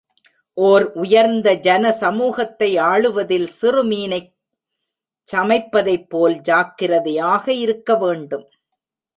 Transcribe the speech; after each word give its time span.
ஓர் 0.53 0.91
உயர்ந்த 0.93 1.53
ஜனசமூகத்தை 1.53 2.79
ஆளுவதில் 2.79 3.47
சிறுமீனைக் 3.61 4.33
சமைப்பதைப் 5.31 6.09
போல் 6.09 6.39
ஜாக்கிரதையாக 6.39 7.51
இருக்கவேண்டும். 7.51 8.47